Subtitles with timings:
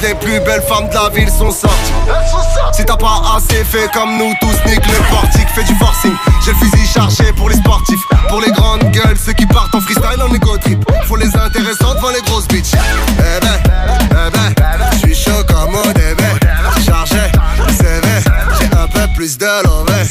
[0.00, 1.92] Les plus belles femmes de la ville sont sorties.
[2.72, 6.12] Si t'as pas assez fait comme nous tous, nique le portique, fais du forcing.
[6.44, 9.80] J'ai le fusil chargé pour les sportifs, pour les grandes gueules, ceux qui partent en
[9.80, 10.84] freestyle en égo trip.
[11.06, 12.72] Faut les intéressantes, devant les grosses bitches.
[12.74, 13.60] Eh ben,
[14.12, 14.54] eh ben,
[14.96, 16.84] j'suis chaud comme au début.
[16.86, 17.32] Chargé,
[17.76, 18.22] c'est vrai,
[18.60, 20.06] j'ai un peu plus de l'envers.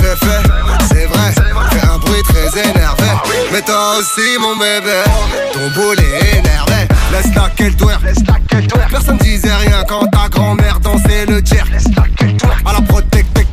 [0.00, 0.42] Fais, fais,
[0.88, 1.32] c'est vrai,
[1.70, 3.08] fais un bruit très énervé.
[3.52, 5.02] Mais toi aussi, mon bébé,
[5.52, 5.99] ton boulot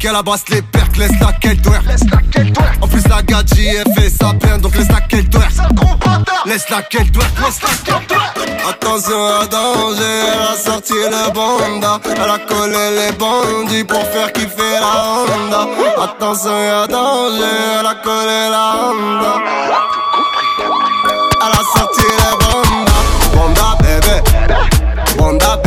[0.07, 1.79] qu'elle abrasse les percs, laisse la qu'elle doit.
[2.81, 5.41] En plus la gadji est fait sa peine, donc laisse la qu'elle doit.
[6.45, 8.69] Laisse la qu'elle doit, laisse la qu'elle.
[8.69, 11.99] Attention à danger, elle a sorti le banda.
[12.05, 15.67] Elle a collé les bandits pour faire kiffer la Honda.
[16.01, 17.43] Attention à danger,
[17.79, 19.33] elle a collé la Honda.
[21.43, 22.93] Elle a sorti le banda.
[23.35, 24.21] Banda bébé,
[25.17, 25.66] banda bébé.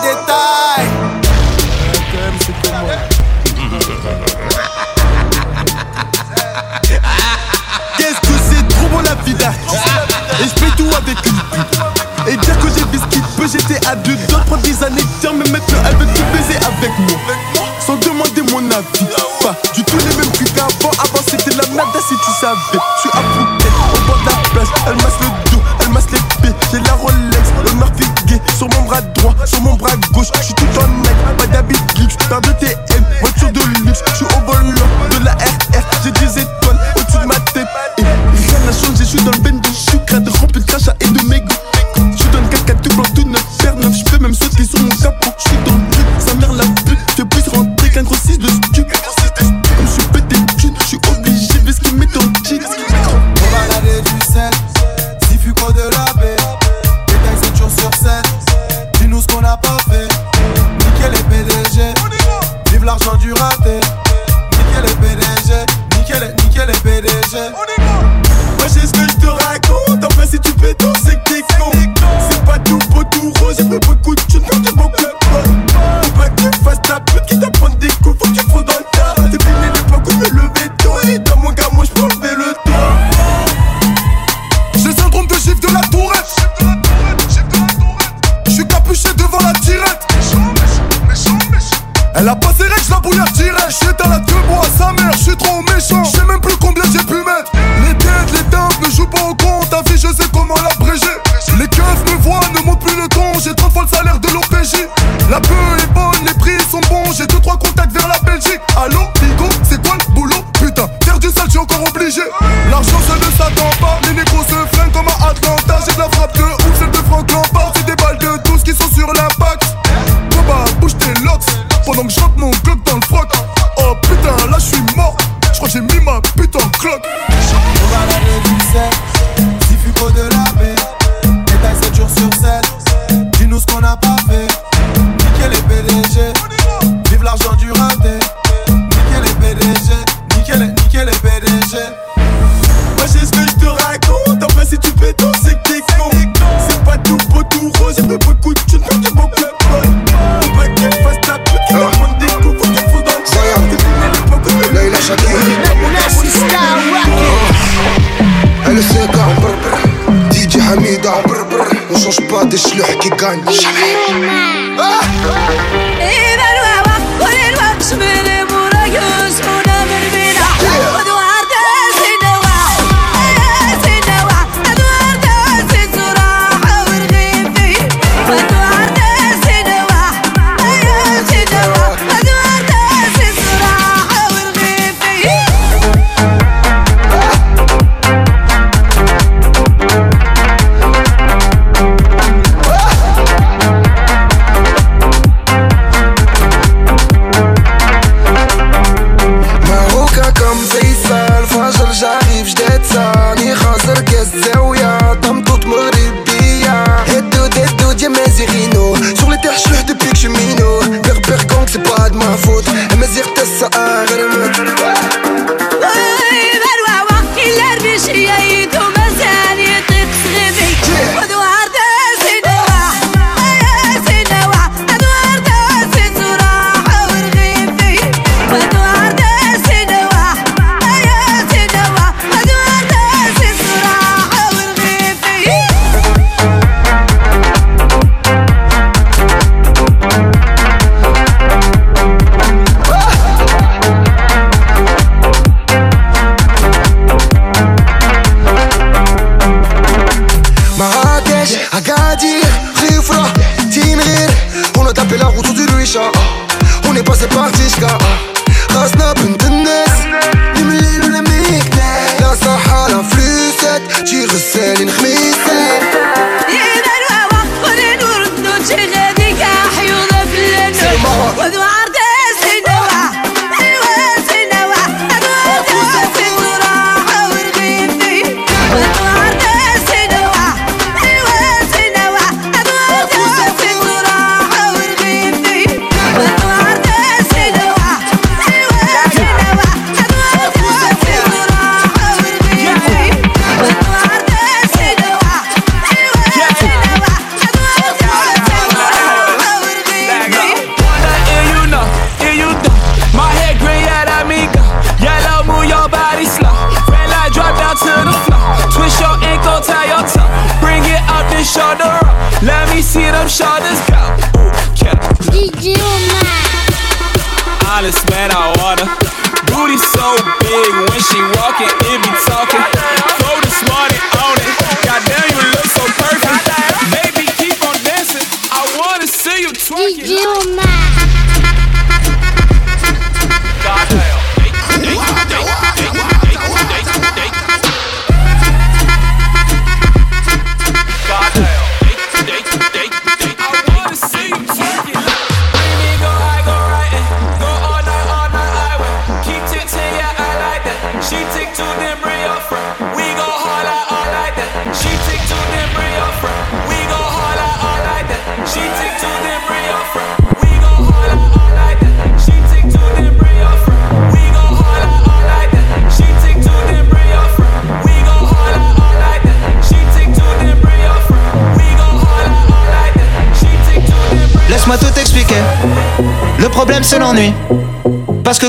[0.00, 0.37] 出た。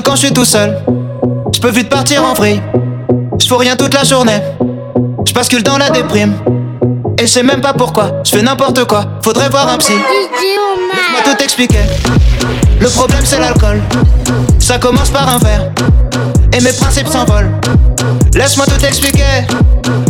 [0.09, 0.75] Quand je suis tout seul,
[1.53, 2.59] je peux vite partir en vrille.
[3.39, 4.41] Je fais rien toute la journée.
[5.23, 6.33] Je bascule dans la déprime.
[7.19, 8.23] Et je sais même pas pourquoi.
[8.25, 9.05] Je fais n'importe quoi.
[9.23, 9.93] Faudrait voir un psy.
[9.93, 11.83] Laisse-moi tout expliquer.
[12.79, 13.83] Le problème c'est l'alcool.
[14.57, 15.69] Ça commence par un verre.
[16.57, 17.51] Et mes principes s'envolent.
[18.33, 19.45] Laisse-moi tout expliquer.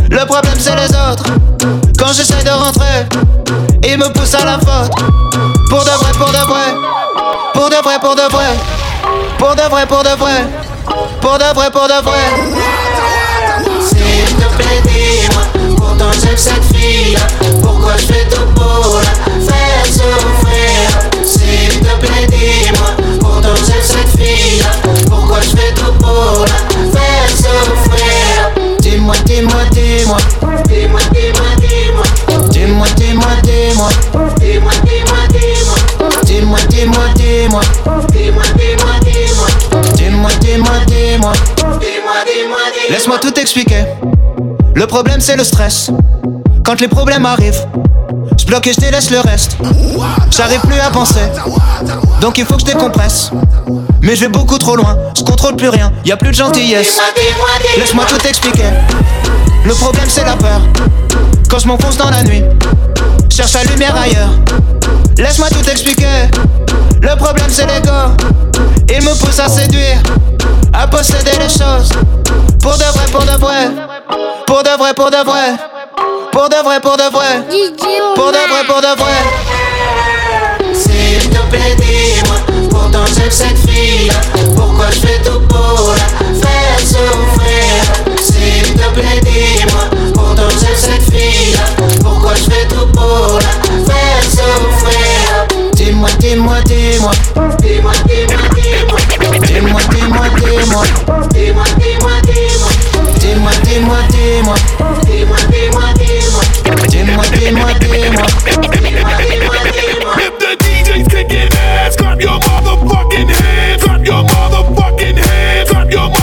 [0.10, 1.26] Le problème c'est les autres.
[1.98, 3.06] Quand j'essaie de rentrer,
[3.84, 4.96] ils me poussent à la faute.
[5.70, 6.74] Pour de vrai, pour de vrai.
[7.54, 8.89] Pour de vrai, pour de vrai.
[9.40, 10.46] Pour de vrai, pour de vrai.
[11.22, 12.26] Pour de vrai, pour de vrai.
[13.88, 15.44] S'il te plaît, dis-moi.
[15.78, 17.22] Pourtant j'aime cette fille-là.
[17.62, 20.90] Pourquoi je fais tout pour la faire souffrir?
[21.26, 22.90] S'il te plaît, dis-moi.
[23.22, 24.72] Pourtant j'aime cette fille-là.
[25.10, 28.78] Pourquoi je fais tout pour la faire souffrir?
[28.80, 30.18] Dis-moi, dis-moi, dis-moi.
[30.68, 32.04] Dis-moi, dis-moi, dis-moi.
[32.50, 33.90] Dis-moi, dis-moi, dis-moi.
[34.40, 35.76] Dis-moi, dis-moi, dis-moi.
[36.24, 37.62] Dis-moi, dis-moi, dis-moi.
[38.12, 38.44] Dis-moi,
[40.28, 41.32] dis-moi, dis-moi.
[41.56, 42.58] Dis-moi, dis-moi, dis-moi.
[42.90, 43.86] Laisse-moi tout expliquer.
[44.76, 45.92] Le problème c'est le stress.
[46.64, 47.66] Quand les problèmes arrivent,
[48.38, 49.58] je bloque et je délaisse le reste.
[50.32, 51.22] J'arrive plus à penser,
[52.22, 53.32] donc il faut que je décompresse.
[54.02, 57.00] Mais je vais beaucoup trop loin, je contrôle plus rien, y a plus de gentillesse.
[57.78, 58.70] Laisse-moi tout expliquer.
[59.66, 60.62] Le problème c'est la peur.
[61.50, 62.44] Quand je m'enfonce dans la nuit,
[63.30, 64.30] cherche la lumière ailleurs.
[65.18, 66.30] Laisse-moi tout expliquer.
[67.02, 68.16] Le problème c'est l'ego.
[68.90, 70.02] Il me pousse à séduire,
[70.74, 71.90] à posséder les choses.
[72.62, 73.70] Pour de vrai, pour de vrai.
[74.46, 75.56] Pour de vrai, pour de vrai.
[76.32, 77.44] Pour de vrai, pour de vrai.
[78.16, 79.20] Pour de vrai, pour de vrai.
[80.74, 84.12] S'il te plaît, dis-moi, pourtant j'aime cette fille.
[84.56, 85.40] Pourquoi je fais tout
[96.30, 97.12] Dis-moi, dis-moi,
[112.22, 112.40] your
[114.28, 115.70] motherfucking hands.
[115.70, 116.19] Clap your motherfucking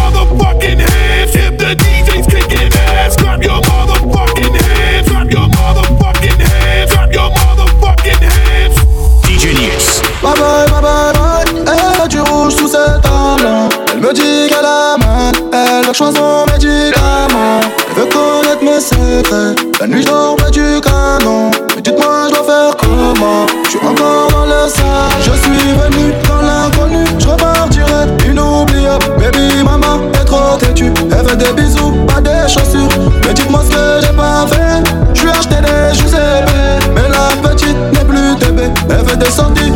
[16.52, 17.60] médicament.
[17.88, 19.54] Elle veut connaître mes secrets.
[19.80, 21.50] La nuit, je du canon.
[21.74, 23.46] Mais dites-moi, je dois faire comment?
[23.64, 24.84] Je suis encore dans le sale.
[25.20, 27.04] Je suis venu dans l'inconnu.
[27.18, 29.04] Je repartirai inoubliable.
[29.18, 30.92] Baby, maman est trop têtue.
[31.12, 32.88] Elle veut des bisous, pas des chaussures.
[33.24, 34.82] Mais dites-moi ce que j'ai pas fait.
[35.14, 36.50] Je ai acheté des Giuseppe.
[36.94, 38.70] Mais la petite n'est plus bébé.
[38.90, 39.72] Elle veut des sorties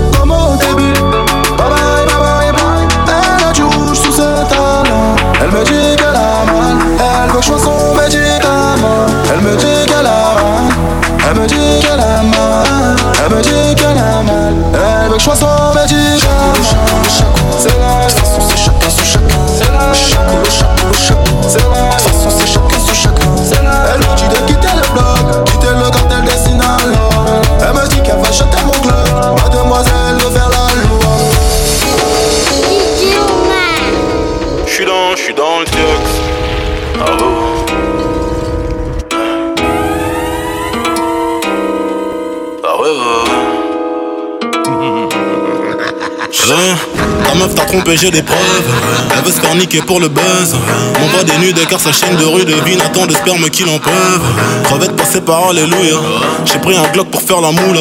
[47.67, 48.39] Trompé, j'ai des preuves.
[49.17, 50.57] Elle veut se faire pour le buzz.
[51.01, 54.21] M'envoie des nudes car sa chaîne de rue devine attend de sperme qu'il en peuvent.
[54.65, 55.97] Crevette passée par Alléluia.
[56.45, 57.79] J'ai pris un Glock pour faire la moule.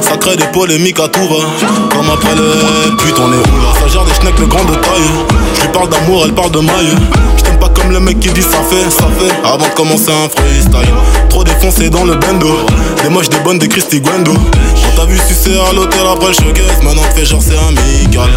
[0.00, 1.44] Ça crée des polémiques à tout va.
[1.90, 5.10] Comme après le putain, on est où là Ça gère des schnecks de grande taille.
[5.56, 6.94] Je lui parle d'amour, elle parle de maille.
[7.36, 9.32] Je t'aime pas comme le mec qui dit ça fait, ça fait.
[9.44, 10.94] Avant de commencer un freestyle.
[11.28, 12.58] Trop défoncé dans le bendo.
[13.02, 14.32] Des moches, des bonnes, des Christy Gwendo.
[14.32, 18.30] Quand t'as vu sucer à l'hôtel après le showcase, maintenant t'es genre c'est amical.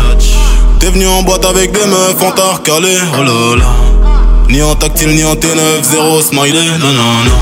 [0.80, 3.66] T'es venu en boîte avec des meufs, on t'a recalé, oh là là.
[4.50, 7.38] Ni en tactile, ni en T9, zéro smiley, non non non.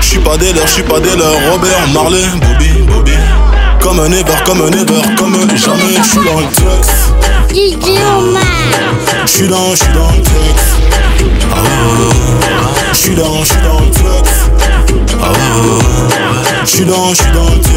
[0.00, 3.12] J'suis pas des leurs, j'suis pas des leurs, Robert, Marley, Bobby, Bobby.
[3.82, 6.46] Comme un ever, comme un ever, comme jamais, j'suis dans le
[8.18, 8.42] Omar.
[9.26, 10.32] J'suis dans, j'suis dans le Tux.
[11.52, 12.14] Ah ouais.
[12.92, 14.02] J'suis dans, j'suis dans le Tux.
[15.22, 16.64] Ah ouais.
[16.64, 17.70] J'suis dans, j'suis dans le Tux.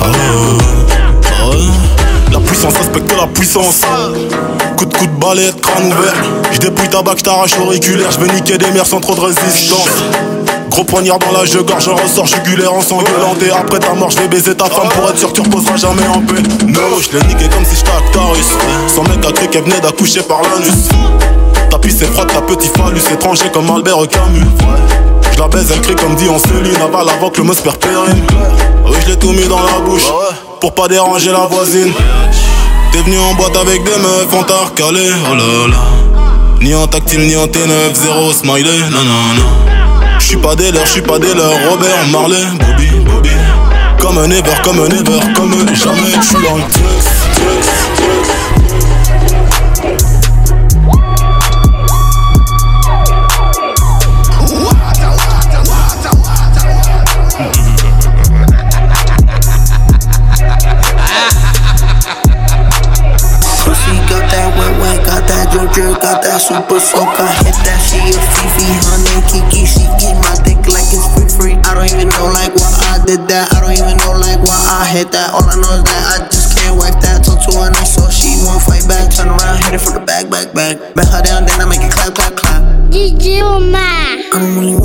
[0.00, 0.97] Ah ouais.
[2.48, 3.82] Ah puissance respecte la puissance.
[4.78, 6.14] Coup de coup de balai, crâne ouvert.
[6.50, 8.10] J'dépouille ta bague, j't'arrache auriculaire.
[8.10, 10.02] J'veux niquer des mères sans trop de résistance.
[10.70, 14.10] Gros poignard dans la je gorge, je ressors jugulaire en sanguinolente Et après ta mort,
[14.10, 14.88] je vais baiser ta femme.
[14.88, 16.42] Pour être sûr que tu reposeras jamais en paix.
[16.66, 18.48] No, je l'ai niqué comme si j'étais Actarus.
[18.94, 20.88] Son mec a cru qu'elle venait d'accoucher par l'anus.
[21.70, 24.46] Ta pisse est froide, ta petit phallus étranger comme Albert Camus.
[25.32, 27.76] Je la baise, elle crie comme dit en Céline Avale avant que le mot perd
[27.76, 28.24] périne
[28.86, 30.06] Oui, je l'ai tout mis dans la bouche.
[30.60, 31.92] Pour pas déranger la voisine
[32.92, 35.84] T'es venu en boîte avec des meufs, on t'a recalé, oh là là.
[36.60, 40.18] Ni en tactile, ni en T9, zéro smiley, non non non.
[40.18, 43.30] J'suis pas des leurs, j'suis pas des leurs, Robert, Marley, Bobby, Bobby.
[44.00, 46.62] Comme un ever, comme un ever, comme jamais, j'suis dans le
[66.38, 66.78] super.
[66.78, 68.70] I hit that she a Fifi,
[69.02, 69.66] name Kiki.
[69.66, 71.54] She eat my dick like it's free free.
[71.66, 73.50] I don't even know like why I did that.
[73.50, 75.34] I don't even know like why I hit that.
[75.34, 77.26] All I know is that I just can't whack that.
[77.26, 79.10] Talk to her nice so she won't fight back.
[79.10, 80.78] Turn around, hit it from the back, back, back.
[80.94, 82.62] Bet her down, then I make it clap, clap, clap.
[82.86, 83.82] DJ Omar.
[83.82, 84.77] I don't really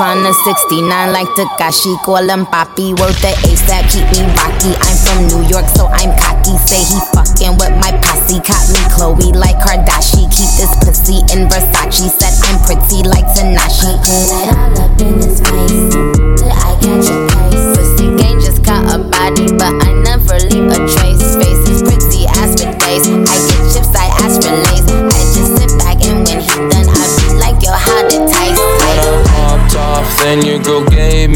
[0.00, 1.98] a 69 like Takashi.
[2.04, 2.94] Call him Papi.
[2.98, 4.70] Worth the ASAP, keep me rocky.
[4.78, 6.54] I'm from New York, so I'm cocky.
[6.70, 8.38] Say he fucking with my posse.
[8.38, 10.30] Caught me Chloe like Kardashian.
[10.30, 12.14] Keep this pussy in Versace.
[12.14, 13.98] Said I'm pretty like Tanashi.
[13.98, 15.94] Put it all up in his face.
[16.46, 17.66] I catch a case.
[17.74, 21.37] Pussy gang just caught a body, but I never leave a trace.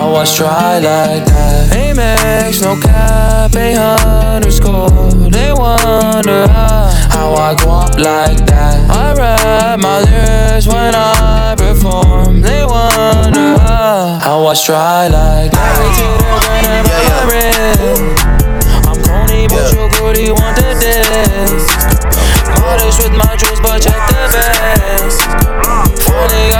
[0.00, 1.76] How I try like that?
[1.76, 3.76] Amex, no cap, a
[4.32, 5.28] underscore.
[5.28, 8.88] They wonder how, I go up like that.
[8.88, 12.40] I rap my lyrics when I perform.
[12.40, 15.76] They wonder how, I try like that.
[15.76, 16.32] Way to the
[17.28, 17.60] run
[18.88, 21.68] I'm corny, but your booty want the diss.
[22.56, 25.89] Modest with my jewels, but check the best.
[26.28, 26.50] Thing.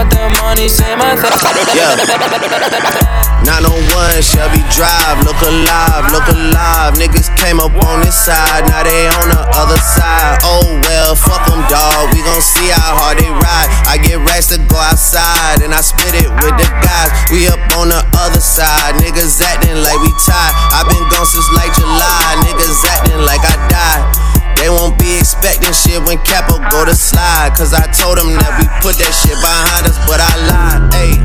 [3.45, 6.95] 901 Shelby Drive, look alive, look alive.
[6.95, 10.39] Niggas came up on this side, now they on the other side.
[10.45, 12.13] Oh well, fuck them, dawg.
[12.13, 13.69] We gon' see how hard they ride.
[13.89, 17.11] I get racks to go outside, and I split it with the guys.
[17.33, 20.53] We up on the other side, niggas acting like we tied.
[20.77, 24.40] i been gone since like July, niggas acting like I died.
[24.61, 27.57] They won't be expecting shit when Capo go to slide.
[27.57, 30.93] Cause I told them that we put that shit behind us, but I lied.
[30.93, 31.17] Hey,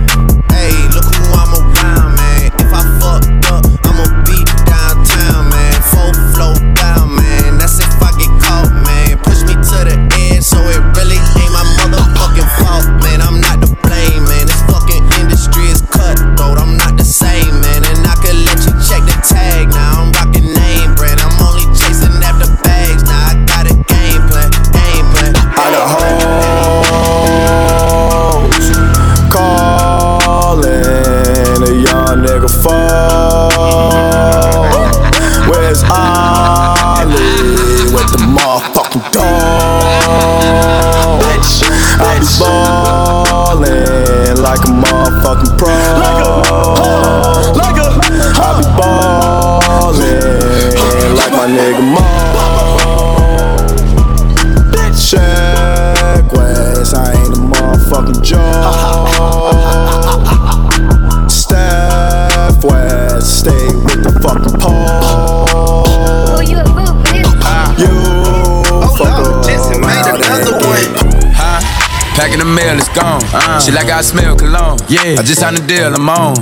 [73.62, 74.79] She like I smell cologne.
[74.89, 75.17] Yeah.
[75.17, 76.36] I just signed a deal, I'm on.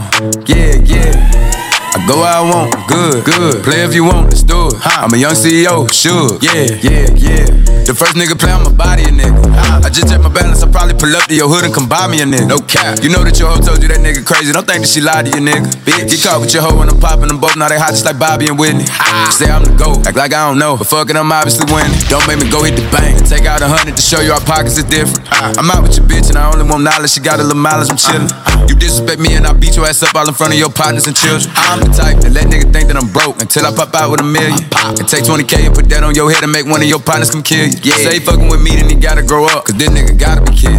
[0.48, 1.52] Yeah, yeah.
[1.94, 3.64] I go where I want, good, good.
[3.64, 4.76] Play if you want, let's do it.
[4.82, 6.42] I'm a young CEO, sure.
[6.42, 7.46] Yeah, yeah, yeah.
[7.86, 9.44] The first nigga play on my body, a nigga.
[9.84, 12.08] I just check my balance, I probably pull up to your hood and come buy
[12.08, 12.48] me a nigga.
[12.48, 13.04] No cap.
[13.04, 14.50] You know that your hoe told you that nigga crazy.
[14.56, 15.70] Don't think that she lied to you, nigga.
[15.86, 16.10] Bitch.
[16.10, 17.54] Get caught with your hoe when I'm popping them both.
[17.60, 18.90] Now they hot just like Bobby and Whitney.
[19.30, 20.80] Say I'm the GOAT, act like I don't know.
[20.80, 21.94] But fuck it, I'm obviously winning.
[22.10, 24.34] Don't make me go hit the bank and take out a hundred to show you
[24.34, 25.23] our pockets is different.
[25.44, 27.12] I'm out with your bitch and I only want knowledge.
[27.12, 28.43] She got a little mileage, I'm chillin'.
[28.68, 31.08] You disrespect me and I beat your ass up all in front of your partners
[31.08, 31.52] and children.
[31.56, 34.22] I'm the type that let nigga think that I'm broke until I pop out with
[34.22, 34.60] a million.
[34.84, 37.32] And take 20k and put that on your head and make one of your partners
[37.32, 37.76] come kill you.
[37.84, 38.00] Yeah.
[38.00, 39.66] Say fucking with me, then he gotta grow up.
[39.66, 40.76] Cause this nigga gotta be kid.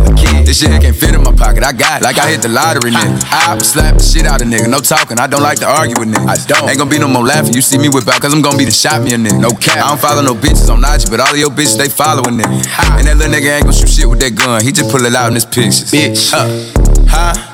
[0.47, 1.65] This shit can't fit in my pocket.
[1.65, 2.05] I got it.
[2.05, 3.21] Like I hit the lottery, nigga.
[3.33, 4.69] I slap the shit out of nigga.
[4.69, 5.19] No talking.
[5.19, 6.29] I don't like to argue with niggas.
[6.29, 6.69] I don't.
[6.69, 7.55] Ain't gonna be no more laughing.
[7.55, 9.41] You see me whip out, cause I'm gonna be the shot me a nigga.
[9.41, 9.79] No cap.
[9.79, 12.65] I don't follow no bitches on IG, but all of your bitches, they following nigga.
[12.99, 14.63] And that little nigga ain't gonna shoot shit with that gun.
[14.65, 15.91] He just pull it out in his pictures.
[15.91, 16.33] Bitch.
[16.33, 16.49] Huh?
[17.09, 17.54] Huh?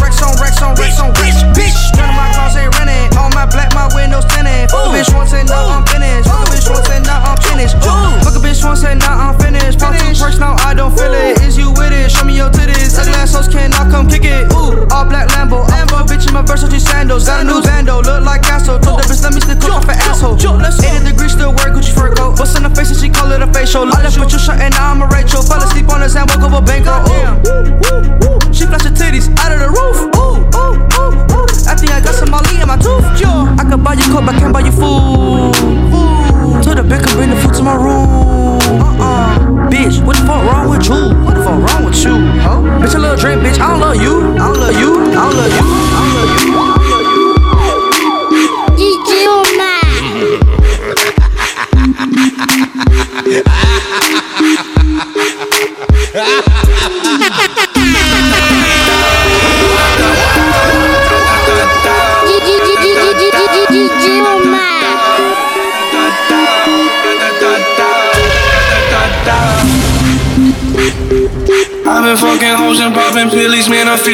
[0.91, 1.79] on on bitch.
[2.03, 3.15] Of my cars ain't running.
[3.15, 4.71] All my black, my windows tinted.
[4.75, 6.27] Fuck a bitch once and now I'm finished.
[6.27, 9.39] Fuck a bitch once and now I'm Ooh, fuck a bitch once and now I'm
[9.41, 9.81] finished.
[9.81, 11.41] Pop two perks, now I don't feel it.
[11.41, 12.11] Is you with it?
[12.11, 12.93] Show me your titties.
[12.99, 14.53] Ugly assholes cannot come kick it.
[14.53, 15.65] Ooh, all black Lambo.
[15.73, 17.25] Lambo bitch in my Versace sandals.
[17.25, 18.79] Got a new bando, look like Castle.
[18.79, 20.37] Told that bitch let me stick cook off an asshole.
[20.37, 22.39] 80 degrees, still wear Gucci fur coat.
[22.39, 23.89] What's in the face and she call it a facial.
[23.89, 25.43] I left with you shut and now I'm a Rachel.
[25.43, 27.01] Fell asleep on his hand, woke up a bankroll.
[27.09, 27.84] Ooh.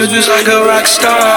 [0.06, 1.36] Just like a rock star.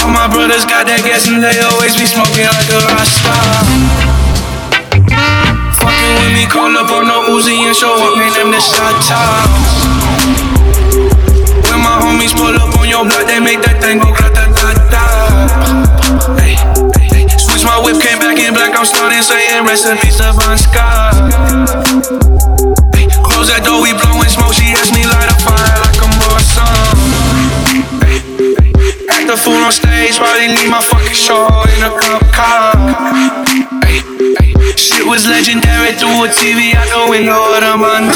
[0.00, 3.44] All my brothers got that gas and they always be smoking like a rock star.
[5.76, 8.96] Fucking with me, call up on no Uzi and show up, in Them the shot
[9.04, 9.84] tops.
[11.68, 15.04] When my homies pull up on your block, they make that thing go ta.
[16.40, 16.56] Hey,
[16.96, 17.36] hey, hey.
[17.36, 18.72] Switch my whip, came back in black.
[18.72, 20.40] I'm starting saying recipes of
[36.30, 38.06] TV, I go in order, man.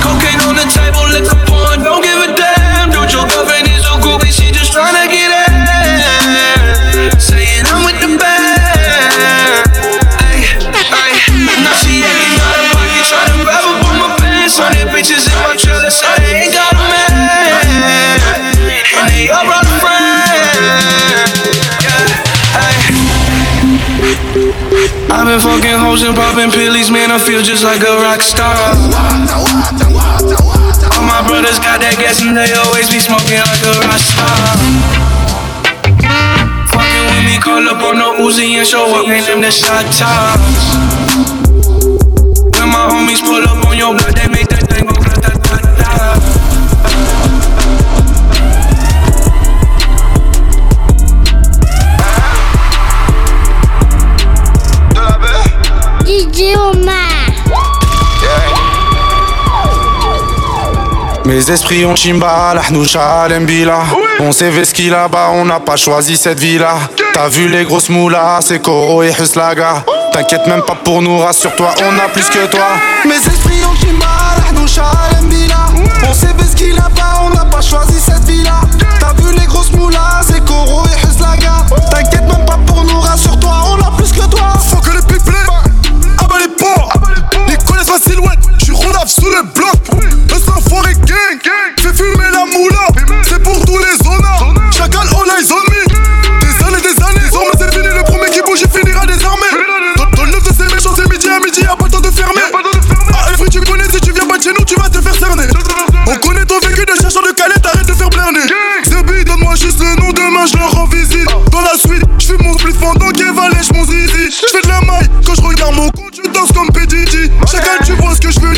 [0.00, 0.83] Cocaine on the top.
[25.24, 27.08] I've been fucking hoes and popping pillies, man.
[27.08, 28.52] I feel just like a rock star.
[30.92, 34.36] All my brothers got that gas and they always be smoking like a rock star.
[36.76, 39.24] Fucking with me, call up on no Uzi and show up, man.
[39.24, 40.76] Them the shot tops.
[42.60, 44.13] When my homies pull up on your block,
[61.24, 63.78] Mes esprits ont chimba, la hnoucha, l'embila.
[64.20, 66.74] On sait veski là-bas, on n'a pas choisi cette vie-là.
[67.14, 69.84] T'as vu les grosses moulas, c'est Koro et Huslaga.
[70.12, 72.66] T'inquiète même pas pour nous, rassure-toi, on a plus que toi.
[73.06, 74.06] Mes esprits ont chimba,
[74.36, 75.66] la hnoucha, l'embila.
[76.06, 78.60] On sait veski là-bas, on n'a pas choisi cette vie-là.
[79.00, 81.64] T'as vu les grosses moulas, c'est Koro et Huslaga.
[81.90, 83.73] T'inquiète même pas pour nous, rassure-toi,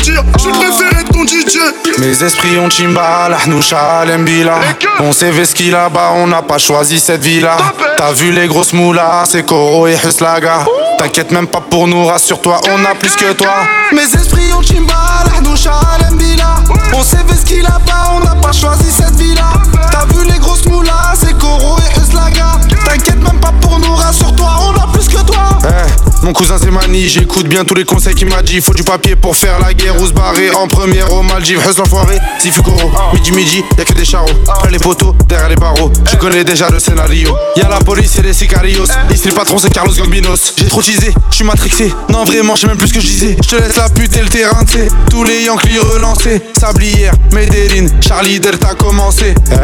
[0.07, 1.57] ce je préféré de ton DJ
[1.99, 4.59] Mes esprits ont chimba, la hnoucha, l'embila.
[4.99, 7.57] On sait veski là-bas, on n'a pas choisi cette vie-là.
[7.97, 10.65] T'as vu les grosses moulas, c'est Koro et Huslaga.
[10.97, 13.55] T'inquiète même pas pour nous, rassure-toi, on a plus que toi.
[13.91, 16.55] Mes esprits ont chimba, la hnoucha, l'embila.
[16.93, 19.51] On sait veski là-bas, on n'a pas choisi cette vie-là.
[19.91, 22.59] T'as vu les grosses moulas, c'est Koro et Huslaga.
[22.85, 25.57] T'inquiète même pas pour nous, rassure-toi, on a plus que toi.
[25.65, 28.61] Eh, mon cousin c'est Mani, j'écoute bien tous les conseils qu'il m'a dit.
[28.61, 31.59] Faut du papier pour faire la guerre ou se barrer en première au Maldives.
[31.59, 34.27] Hus l'enfoiré, si Fukuro, midi midi, y'a que des charros.
[34.59, 35.91] Près les poteaux, derrière les barreaux.
[36.09, 37.35] Je connais déjà le scénario.
[37.55, 38.85] Y'a la police et les sicarios.
[39.11, 40.53] Ici le patron c'est Carlos Gambinos.
[40.57, 41.93] J'ai trop teasé, j'suis matrixé.
[42.09, 43.37] Non vraiment, j'sais même plus ce que je disais.
[43.41, 44.87] J'te laisse la pute et le terrain, t'sais.
[45.09, 46.41] Tous les Yankees relancés.
[46.59, 49.35] Sablière, Medellin, Charlie Delta commencé.
[49.51, 49.55] Eh,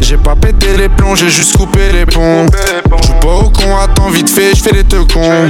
[0.00, 2.46] j'ai pas pété les plombs, j'ai juste coupé les ponts.
[3.02, 5.48] J'joue pas au con, attends vite fait, j'fais les cons.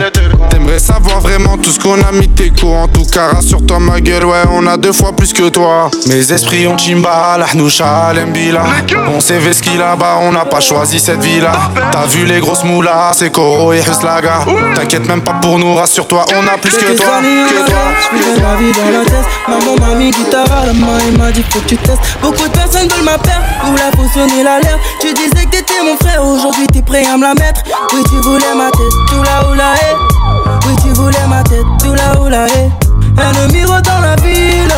[0.53, 4.03] T'aimerais savoir vraiment tout ce qu'on a mis tes cours En tout cas rassure-toi ma
[4.03, 5.91] gueule ouais on a deux fois plus que toi.
[6.09, 8.63] Mes esprits ont chimba, l'ahnoucha, l'embila
[9.09, 11.53] On sait ce là-bas on n'a pas choisi cette vie là
[11.91, 14.41] T'as vu les grosses moulas, c'est Koro et Huslaga.
[14.75, 17.79] T'inquiète même pas pour nous, rassure-toi on a plus que toi, que toi.
[18.13, 21.33] Je ma vie dans la tête Maman m'a mis guitare à la main et m'a
[21.33, 22.19] dit faut que tu testes.
[22.21, 25.83] Beaucoup de personnes veulent ma perte Où la potionner la l'air Tu disais que t'étais
[25.83, 27.63] mon frère Aujourd'hui t'es prêt à me la mettre.
[27.95, 31.65] Oui tu voulais ma tête Tout là où la est Oui tu voulais ma tête
[31.81, 34.73] Tout là où la Un miro dans la ville.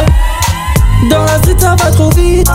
[1.11, 2.51] Dans la street ça va trop vite.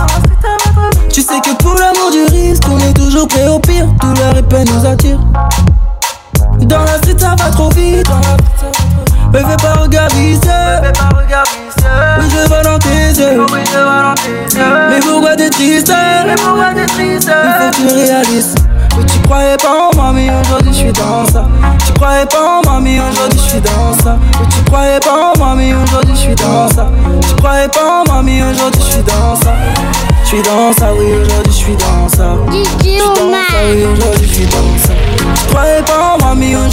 [1.10, 3.86] Tu sais que pour l'amour du risque On est toujours prêt au pire.
[4.02, 5.20] Douleur et peine nous attire.
[6.62, 8.08] Dans la street ça va trop vite.
[9.34, 10.40] Me fais pas regarder
[12.20, 13.46] Oui, je vois dans tes yeux.
[14.90, 15.92] Mais pourquoi t'es triste.
[15.92, 18.56] Il faut que tu réalises.
[19.00, 21.46] Oui, tu croyais pas en moi, mais aujourd'hui je suis dans ça.
[21.86, 24.18] Tu croyais pas en moi, mais aujourd'hui je suis dans ça.
[24.40, 26.88] Oui, tu croyais pas en moi, mais aujourd'hui je suis dans ça.
[27.28, 29.54] Tu croyais pas en moi, mais aujourd'hui je suis dans ça.
[30.24, 32.36] Je suis dans ça, oui, aujourd'hui je suis dans ça.
[32.52, 34.94] Je suis dans ça, oui, aujourd'hui je suis dans ça.
[35.50, 36.09] Croyais pas mais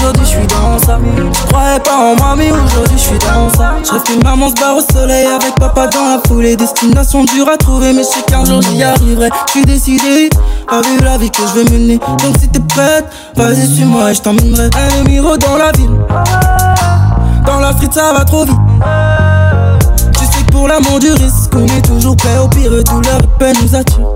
[0.07, 0.99] aujourd'hui je suis dans ça.
[1.33, 3.75] Je croyais pas en moi, mais aujourd'hui je suis dans ça.
[3.83, 6.57] Je maman se barre au soleil avec papa dans la foulée.
[6.57, 9.31] Destination dure à trouver, mais je sais qu'un jour j'y arriverai.
[9.47, 10.31] Je suis décidé
[10.69, 11.99] à vivre la vie que je vais mener.
[11.99, 14.71] Donc si t'es prête, vas-y suis-moi et je t'emmènerai.
[14.77, 15.91] Un numéro dans la ville.
[17.45, 18.57] Dans la street, ça va trop vite.
[20.53, 22.71] Pour l'amour du risque, on est toujours prêt au pire.
[22.71, 24.07] Douleur et peine nous attire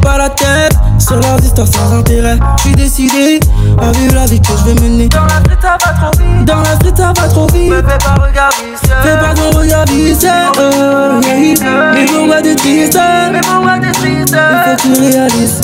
[0.00, 2.38] prends pas la tête sur leurs histoires sans intérêt.
[2.58, 3.40] J'suis décidé
[3.80, 5.08] à vivre la vie que je veux mener.
[5.08, 6.44] Dans la street, ça va trop vite.
[6.44, 7.70] Dans la street, ça va trop vite.
[7.70, 10.28] Me fais pas regarder, Fais pas ton regard vicieux.
[10.58, 11.92] Euh, yeah.
[11.94, 12.98] Mais pourquoi t'es triste?
[13.32, 14.36] Mais pourquoi t'es triste?
[14.36, 15.60] Il faut que tu réalises.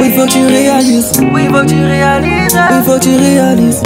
[0.00, 1.12] Oui, faut que tu réalises.
[1.32, 2.58] Oui, faut que tu réalises.
[2.70, 3.82] Oui, faut que tu réalises.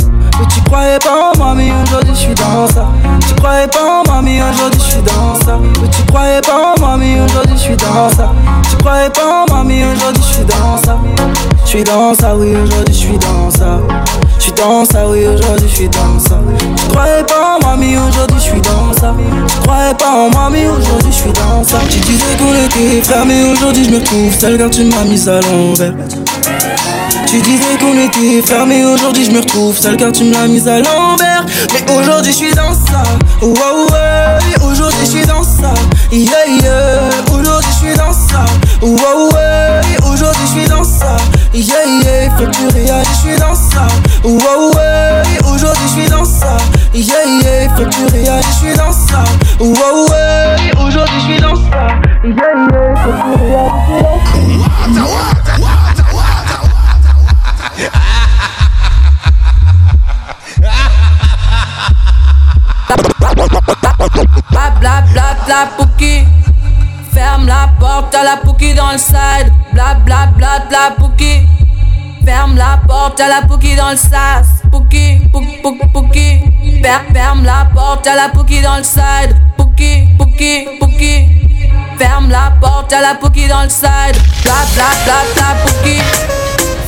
[0.49, 2.87] Tu croyais pas en mais aujourd'hui je suis dans ça.
[3.27, 5.59] Tu croyais pas en mais aujourd'hui je suis dans ça.
[5.97, 8.33] Tu croyais pas en mais aujourd'hui je suis dans ça.
[8.69, 10.99] Tu croyais pas en mais aujourd'hui je suis dans ça.
[11.65, 13.81] Je suis dans ça, oui, aujourd'hui je suis dans ça.
[14.37, 16.39] Je suis dans ça, oui, aujourd'hui je suis dans ça.
[16.77, 19.15] Tu croyais pas en mais aujourd'hui je suis dans ça.
[19.49, 21.79] Tu croyais pas en mais aujourd'hui je suis dans ça.
[21.89, 25.29] Tu disais qu'on était frères, mais aujourd'hui je me trouve seul car tu m'as mis
[25.29, 25.95] à l'envers.
[27.27, 30.69] Tu disais qu'on était fermé, aujourd'hui je me retrouve seul car tu me l'as mise
[30.69, 31.45] à l'envers.
[31.73, 33.03] Mais aujourd'hui je suis dans ça,
[33.41, 34.65] oh oh ouais.
[34.65, 35.73] Aujourd'hui je suis dans ça,
[36.11, 37.11] yeah yeah.
[37.33, 38.45] Aujourd'hui je suis dans ça,
[38.83, 39.81] oh oh ouais.
[40.07, 41.17] Aujourd'hui je suis dans ça,
[41.55, 42.31] yeah yeah.
[42.37, 43.87] Faut que tu réalises, je suis dans ça,
[44.25, 45.23] oh oh ouais.
[45.51, 46.57] Aujourd'hui je suis dans ça,
[46.93, 47.75] yeah yeah.
[47.77, 49.25] Faut que tu réalises, je suis dans ça,
[49.59, 50.71] oh oh ouais.
[50.87, 51.87] Aujourd'hui je suis dans ça,
[52.25, 52.95] yeah yeah.
[53.03, 54.72] Faut que tu réalises, je suis dans ça.
[68.93, 69.53] Dans le side.
[69.73, 71.47] Bla bla bla bla pouki
[72.25, 74.63] Ferme la porte à la pouki dans le sas.
[74.71, 79.35] Pouki, pouki, pouki, pouki Ferme la porte à la pouki dans le side.
[79.57, 81.27] Pouki, pouki, pouki
[81.99, 84.19] Ferme la porte à la pouki dans le side.
[84.43, 85.99] Bla bla bla bla pouki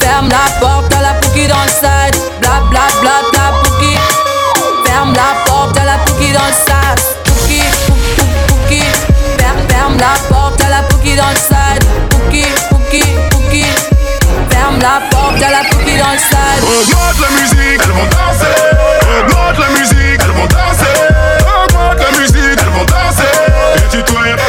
[0.00, 2.20] Ferme la porte à la pouki dans le side.
[2.40, 3.96] Bla bla bla bla pouki
[4.84, 7.16] Ferme la porte à la pouki dans le sas.
[7.24, 8.82] Pouki, pouki, pouki
[9.38, 11.73] Ferme, ferme la porte à la pouki dans le side
[12.24, 12.44] Pouki,
[13.30, 13.64] pouki
[14.50, 18.56] Ferme la porte à la pouki dans le side Augmente la musique, elles vont danser.
[19.18, 20.96] Augmente la musique, elles vont danser.
[21.64, 23.98] Augmente la musique, elles vont danser.
[23.98, 24.40] Et twerk,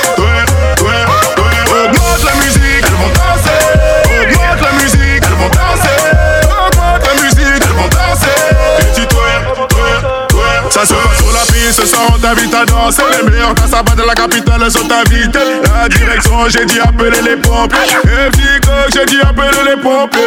[11.71, 15.39] ce soir on t'invite à danser Les meilleurs dans sa de la capitale sont invités
[15.63, 20.19] La direction, j'ai dit appeler les pompiers Et j'ai dit appeler les pompiers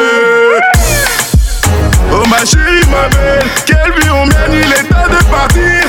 [2.10, 5.84] Oh ma chérie, ma belle, quelle vie on mène, il est temps de partir.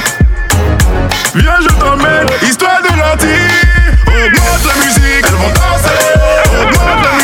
[1.36, 3.90] Viens, je t'emmène, histoire de lentilles.
[4.08, 6.00] Augmente la musique, elles vont danser.
[6.52, 7.19] La musique,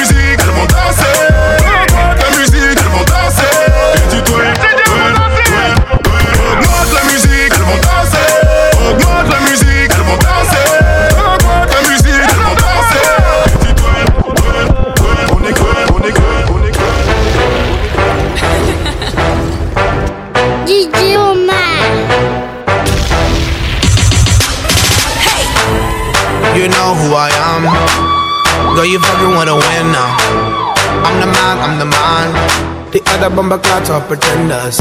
[20.65, 21.77] DJ Omar.
[26.57, 27.63] You know who I am.
[28.75, 30.17] Girl, you fucking wanna win now.
[31.05, 32.27] I'm the man, I'm the man.
[32.91, 34.79] The other bumper clots are pretenders.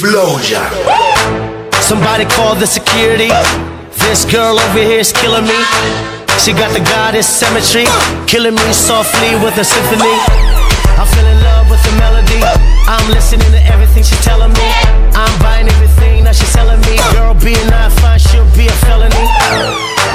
[0.00, 0.64] Explosion.
[1.84, 3.28] Somebody call the security.
[4.08, 5.60] This girl over here is killing me.
[6.40, 7.84] She got the goddess symmetry,
[8.24, 10.16] killing me softly with a symphony.
[10.96, 12.40] I fell in love with the melody.
[12.88, 14.68] I'm listening to everything she's telling me.
[15.12, 16.96] I'm buying everything that she's telling me.
[17.12, 19.20] Girl, being not fine, she'll be a felony.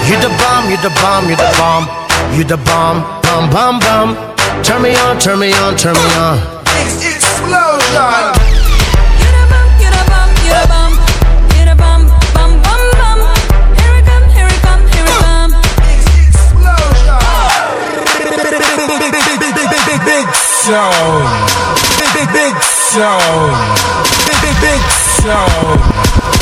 [0.10, 1.86] You the bomb, you the bomb, you the bomb,
[2.34, 4.18] you the bomb, bum bum bum.
[4.66, 6.42] Turn me on, turn me on, turn me on.
[6.74, 8.25] You Explosion.
[20.66, 21.52] Sound.
[22.00, 23.54] Big, big, big sound.
[24.26, 24.82] Big, big, big
[25.22, 26.35] sound.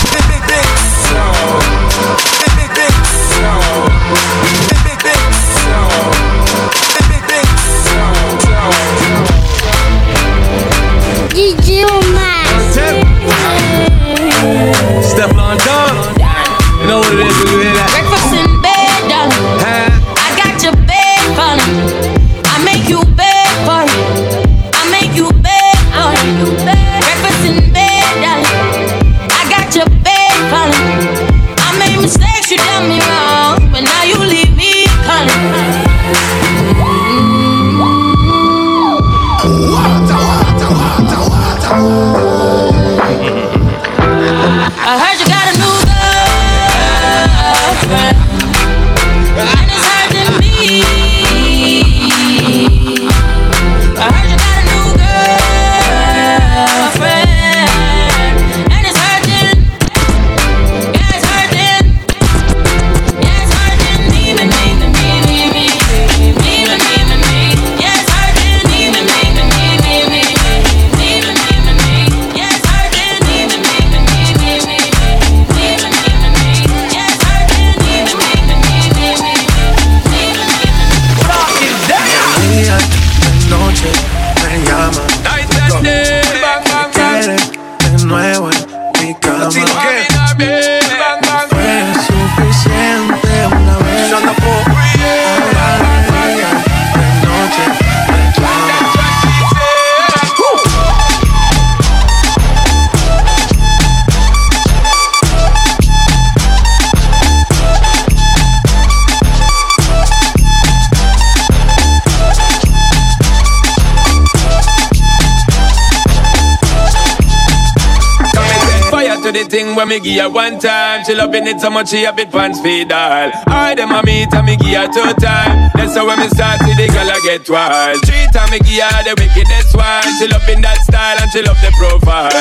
[119.54, 121.06] Thing when me give her one time.
[121.06, 123.29] She loving it so much she a bit pants feed all.
[123.45, 125.69] I dem a meet and me give her two time.
[125.77, 128.01] That's how when me start see the girl I get wild.
[128.01, 130.10] Three time me give her the wickedest one.
[130.17, 132.33] She loving that style and she love the profile.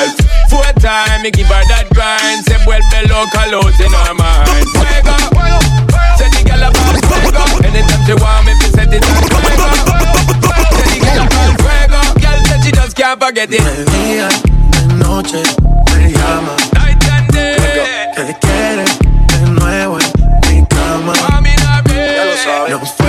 [0.49, 2.49] Four time me give her that grind.
[2.49, 4.65] Say well below colors in her mind.
[4.73, 5.15] Fuego.
[6.17, 7.43] Say the girl a boss fuego.
[7.61, 9.69] Anytime she want me, fi set it on fuego.
[10.81, 12.01] Say the girl a boss fuego.
[12.17, 13.61] Girl say she just can't forget it.
[13.61, 14.33] Día,
[14.73, 15.45] de noche,
[15.93, 16.62] me llama.
[18.25, 21.13] Te quieres de nuevo en mi cama.
[21.93, 23.02] Ya lo sabes.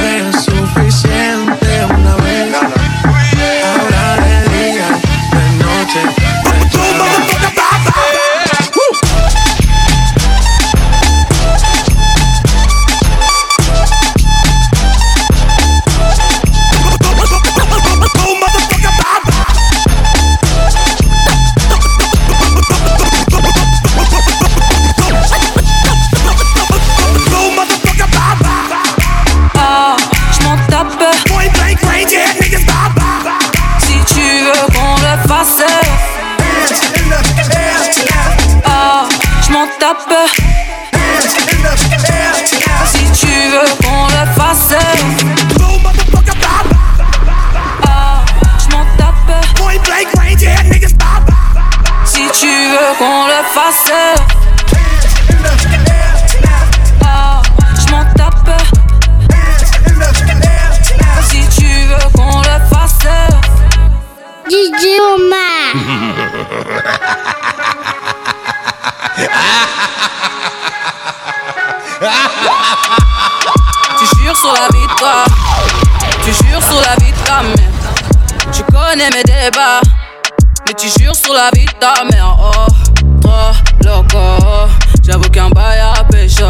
[57.02, 57.40] Ah,
[57.78, 58.62] je m'en tape.
[61.22, 63.08] Si tu veux qu'on le fasse.
[64.50, 65.72] DJ Omar.
[73.98, 75.24] Tu jures sur la vie de toi.
[76.22, 77.72] Tu jures sur la vie de ta mère.
[78.52, 79.80] Tu connais mes débats.
[80.66, 82.36] Mais tu jures sur la vie de ta mère.
[82.38, 82.73] Oh,
[83.84, 84.68] loco.
[85.02, 86.44] J'avoue qu'un bail à pécho.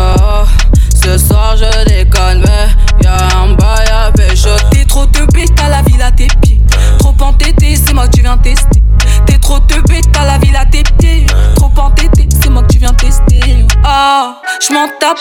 [1.02, 4.50] Ce soir je déconne, mais y'a un bail à pécho.
[4.70, 6.60] T'es trop te bête à la ville à tes pieds.
[6.98, 8.82] Trop entêté, c'est moi que tu viens tester.
[9.26, 11.26] T'es trop te bête à la ville à tes pieds.
[11.56, 13.66] Trop entêté, c'est moi que tu viens tester.
[13.84, 15.18] Ah, je m'en tape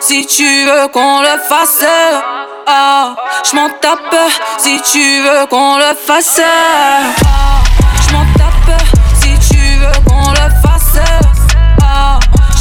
[0.00, 1.84] si tu veux qu'on le fasse.
[2.66, 3.14] Ah,
[3.48, 4.16] je m'en tape
[4.58, 6.40] si tu veux qu'on le fasse.
[6.42, 7.62] Ah,
[8.06, 8.80] je m'en tape
[9.20, 10.59] si tu veux qu'on le fasse.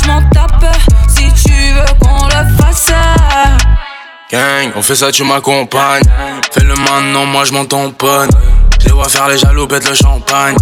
[0.08, 0.66] M'en tape
[1.08, 2.92] si tu veux qu'on le fasse.
[4.32, 6.04] Gang, on fait ça, tu m'accompagnes.
[6.52, 8.30] Fais le maintenant, moi je m'en tamponne.
[8.80, 10.56] Je les vois faire les jaloux, pète le champagne.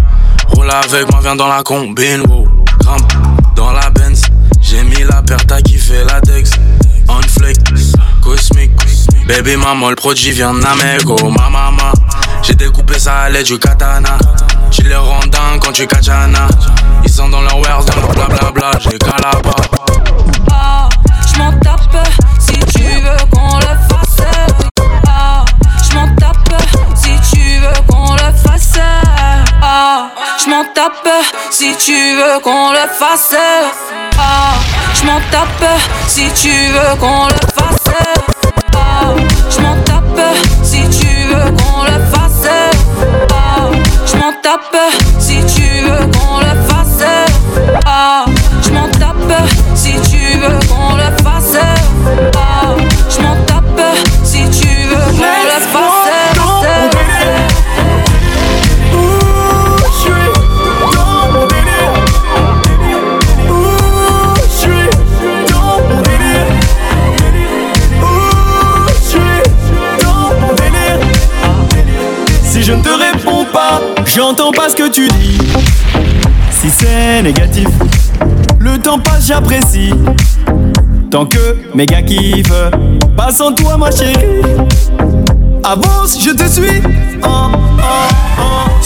[0.48, 2.22] Roule avec moi, viens dans la combine.
[2.28, 2.46] Wow.
[2.80, 3.12] Grimpe
[3.54, 4.22] dans la Benz.
[4.60, 6.50] J'ai mis la paire, t'as kiffé la Dex.
[7.08, 7.58] On flick,
[8.22, 8.72] cosmique.
[9.26, 11.16] Baby maman, le produit vient d'Amego.
[11.30, 11.92] Ma maman,
[12.42, 14.16] j'ai découpé ça à l'aide du katana.
[14.70, 15.20] Tu les rends
[15.60, 16.46] quand tu katana.
[17.04, 18.70] Ils sont dans leur wares, dans leur blablabla.
[18.80, 19.54] J'ai calaba.
[20.50, 20.88] Ah,
[21.26, 22.06] je m'en tape
[22.38, 24.26] si tu veux qu'on le fasse.
[25.06, 25.44] Ah,
[25.88, 26.62] je m'en tape
[26.94, 28.78] si tu veux qu'on le fasse.
[29.62, 30.08] Ah,
[30.44, 31.08] je m'en tape
[31.50, 33.34] si tu veux qu'on le fasse.
[34.18, 34.54] Ah,
[34.94, 37.87] je m'en tape si tu veux qu'on le fasse.
[74.18, 75.38] J'entends pas ce que tu dis.
[76.50, 77.68] Si c'est négatif,
[78.58, 79.92] le temps passe, j'apprécie.
[81.08, 82.52] Tant que mes gars kiffent,
[83.16, 84.42] pas sans toi, ma chérie.
[85.62, 86.82] Avance, je te suis.
[87.22, 88.17] Oh, oh.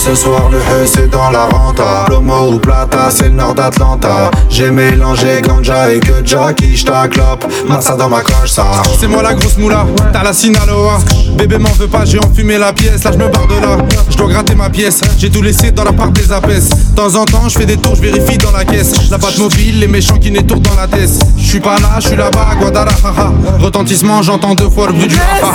[0.03, 2.03] Ce soir le E c'est dans la renta.
[2.07, 4.31] Plomo ou plata c'est le nord d'Atlanta.
[4.49, 8.65] J'ai mélangé ganja et que Jackie j'ta clope Massa dans ma coche ça.
[8.99, 10.99] C'est moi la grosse moula, t'as la Sinaloa.
[11.37, 13.77] Bébé m'en veut pas, j'ai enfumé la pièce, là je me barre de là
[14.09, 17.15] Je dois gratter ma pièce, j'ai tout laissé dans la part des apaises De temps
[17.15, 19.09] en temps je fais des tours, je vérifie dans la caisse.
[19.09, 21.11] La patte mobile, les méchants qui n'étourdent dans la tête.
[21.37, 23.31] Je suis pas là, je suis là-bas Guadalajara.
[23.57, 25.53] Retentissement, j'entends deux fois le bruit du rafah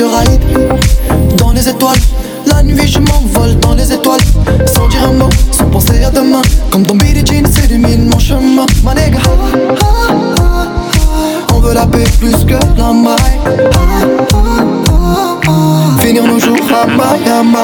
[0.00, 1.98] je dans les étoiles.
[2.46, 4.20] La nuit, je m'envole dans les étoiles.
[4.66, 6.42] Sans dire un mot, sans penser à demain.
[6.70, 6.94] Comme dans
[16.80, 17.56] à Miami.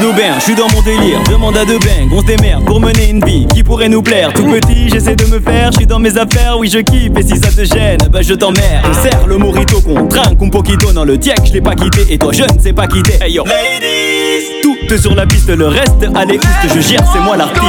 [0.00, 1.20] Tout bien, je suis dans mon délire.
[1.30, 4.32] Demande à deux bangs, on se démerde pour mener une vie qui pourrait nous plaire.
[4.32, 7.12] Tout petit, j'essaie de me faire, je suis dans mes affaires, oui je kiffe.
[7.16, 8.86] Et si ça te gêne, bah je t'emmerde.
[8.88, 12.06] Je serre le morito qu'on trinque, un poquito dans le diac, je l'ai pas quitté.
[12.10, 13.18] Et toi, je ne sais pas quitter.
[13.22, 17.36] Hey yo, ladies, tout sur la piste, le reste, allez, oust, je gère, c'est moi
[17.36, 17.64] l'artiste.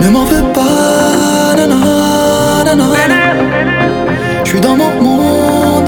[0.00, 2.84] Ne m'en veux pas, nana, nana.
[4.44, 5.83] Je suis dans mon monde,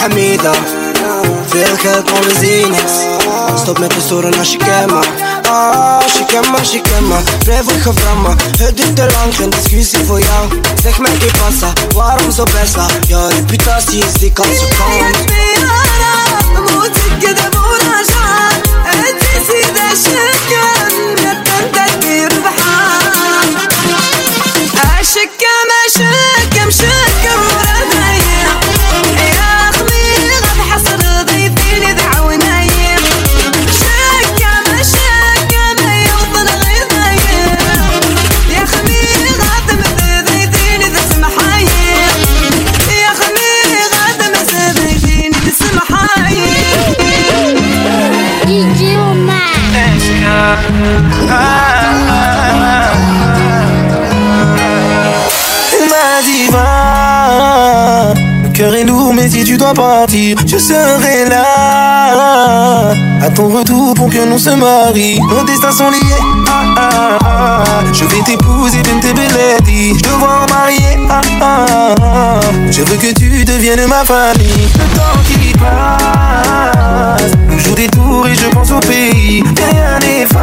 [0.00, 0.52] حميدة.
[1.52, 2.92] في الكات اون زينكس
[3.62, 5.00] ستوب ما تسور أنا شكامة.
[5.46, 7.24] آه شكامة شكامة.
[7.46, 10.48] برافو خفرمة هدي تلان انت ديسكوسي فويا.
[10.84, 15.12] زيك ما كي باسا وارو مزو باسا يا ريبيتاسي زي كاسو كون
[16.58, 16.92] موت
[17.22, 18.20] كده سيدا
[18.86, 19.94] أنت سيدة
[25.10, 28.69] شكامة شكم شكم شكم ورد عيني
[55.88, 62.90] Ma diva Le cœur est lourd mais si tu dois partir Je serai là.
[63.22, 65.20] À ton retour pour que l'on se marie.
[65.20, 65.98] Nos destins sont liés.
[66.48, 67.64] Ah, ah.
[67.92, 70.46] Je vais t'épouser Bente Beledi Je te vois en
[71.40, 72.40] ah.
[72.72, 74.68] Je veux que tu deviennes ma famille.
[74.74, 75.99] Le temps qui passe
[78.26, 79.42] et je pense au pays.
[79.56, 80.38] Rien n'efface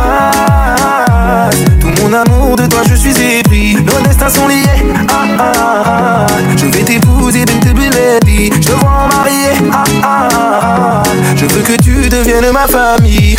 [1.79, 3.75] Tout mon amour de toi je suis épris.
[3.75, 4.63] Nos destins sont liés.
[5.09, 5.51] Ah, ah,
[5.85, 6.27] ah.
[6.55, 11.03] Je vais t'épouser Bente Beledi Je vois en mariée ah, ah, ah.
[11.35, 13.35] Je veux que tu deviennes ma famille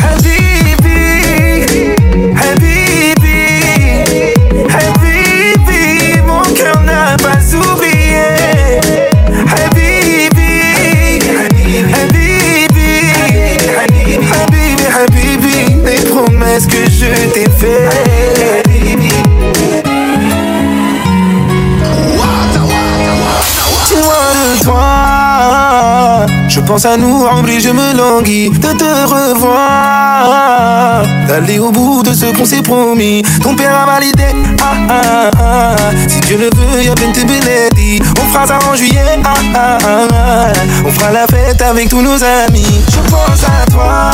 [26.79, 31.03] pense à nous, Ambry, je me languis De te revoir.
[31.27, 33.25] D'aller au bout de ce qu'on s'est promis.
[33.43, 34.27] Ton père a validé.
[34.61, 35.75] Ah, ah, ah.
[36.07, 39.19] Si Dieu le veut, y'a Bente Beledi On fera ça en juillet.
[39.25, 40.53] Ah, ah, ah.
[40.87, 42.81] On fera la fête avec tous nos amis.
[42.93, 44.13] Je pense à toi.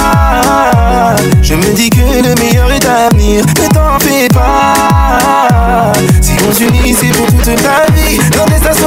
[1.43, 3.45] Je me dis que le meilleur est à venir.
[3.45, 5.93] Ne t'en fais pas.
[6.23, 8.19] Si on s'unit, c'est pour toute la vie.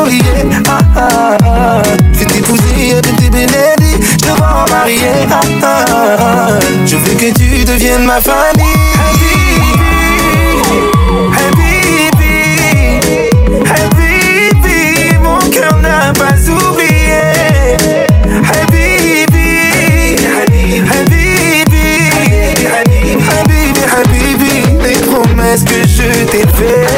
[0.05, 0.21] Liés
[0.69, 1.81] ah, ah, ah.
[2.13, 3.01] Je vais t'épouser
[3.37, 3.93] Beledi
[6.87, 8.65] Je veux que tu deviennes ma famille.
[11.37, 12.35] Habibi,
[13.75, 17.77] Habibi, mon cœur n'a pas oublié.
[18.49, 19.49] Habibi,
[20.35, 21.85] Habibi, Habibi,
[23.95, 26.96] Habibi, les promesses que je t'ai faites.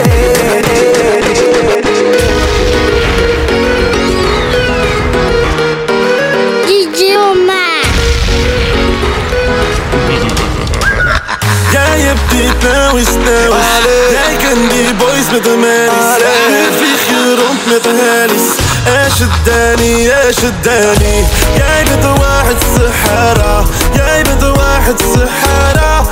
[12.63, 13.67] nauwis, nauwis
[14.11, 16.09] Jij kent die boys met de manies
[16.49, 21.25] Nu vlieg je rond met de helis إيش الداني إيش الداني
[21.57, 26.09] جايبت واحد سحرة جايبت واحد سحرة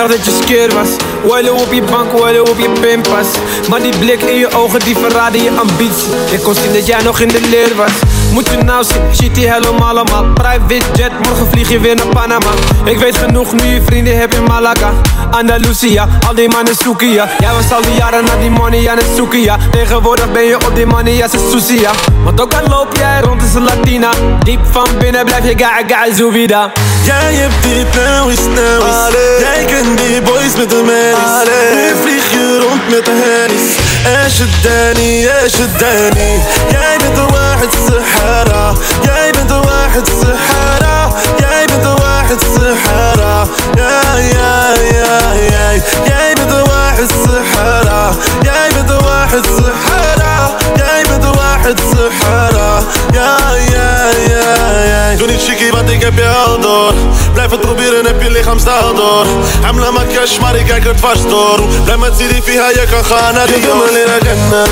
[0.00, 0.88] nog dat je skeer was.
[1.24, 3.26] Wallen op je bank, wallen op je pinpas
[3.68, 6.08] Maar die blik in je ogen die verraden je ambitie.
[6.30, 7.92] Ik kon zien dat jij nog in de leer was.
[8.32, 10.24] Moet je nou zien, shit die helemaal allemaal.
[10.34, 12.50] Private jet, morgen vlieg je weer naar Panama.
[12.84, 14.92] Ik weet genoeg nu je vrienden hebt in Malaga
[15.30, 17.28] Andalusia, al die mannen zoeken ja.
[17.38, 19.56] Jij was al die jaren naar die money en het zoeken ja.
[19.70, 21.90] Tegenwoordig ben je op die money, en ze susie ja.
[22.24, 24.10] Want ook al loop jij rond is een Latina.
[24.44, 26.72] Diep van binnen blijf je gaga gaga zoevida.
[27.04, 29.40] Jij hebt die snelheid, nou snelheid.
[29.40, 31.48] Jij kent die boys met de merries.
[31.74, 33.88] Nu vlieg je rond met de herries.
[34.24, 36.42] Asje Danny, Asje Danny.
[36.70, 37.49] Jij bent de one.
[37.60, 43.48] واحد سحارة جاي بنت واحد سحارة جاي بنت واحد سحارة
[43.78, 51.80] يا يا يا يا جاي بنت واحد سحارة جاي بنت واحد سحارة جاي بنت واحد
[51.80, 52.82] سحارة
[53.14, 53.36] يا
[53.72, 56.92] يا يا يا Doe niet chicky, want ik heb je al door
[57.32, 59.26] Blijf het proberen, heb je lichaam staal door
[59.62, 63.34] Hamla makiash, maar ik kijk er dwars door Blijf met Sidi Fiha, je kan gaan
[63.34, 64.64] naar die Je me leren kennen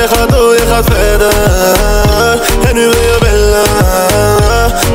[0.00, 1.32] Je gaat door, je gaat verder
[2.68, 3.70] En nu wil je bellen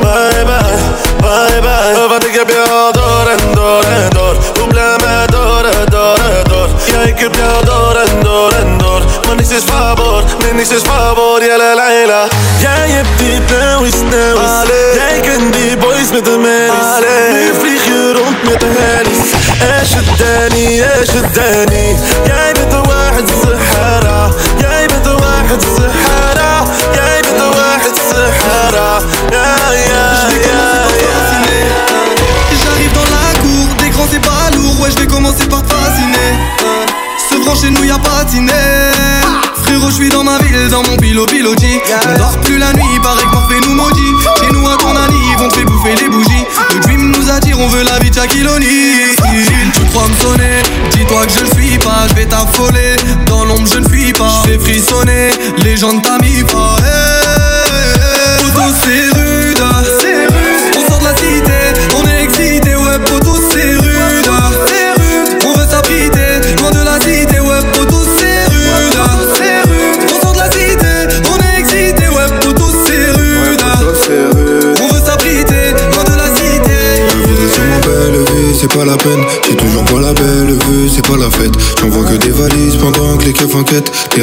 [0.02, 0.78] Bye bye,
[1.22, 5.26] bye bye Want ik heb je al door en door en door Hoe blij me
[5.32, 9.36] door en door en door Ja, ik heb jou door en door en door Maar
[9.36, 12.28] niks is favor, nee niks is favor, ja la la la
[12.60, 13.42] Jij hebt die
[13.78, 14.48] snelheid, snelheid.
[14.48, 14.94] Allee.
[14.94, 17.10] Jij kent die boys met de merries.
[17.32, 19.36] Nu vlieg je rond met de herries.
[19.80, 21.90] إيش الداني إيش الداني
[22.28, 24.30] يا بنت واحد الصحراء
[24.62, 25.37] يا بنت واحد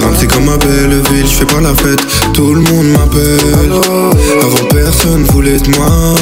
[0.00, 2.00] rames, c'est comme ma belle ville, je fais pas la fête.
[2.32, 3.72] Tout le monde m'appelle.
[4.40, 6.14] Avant personne voulait de moi.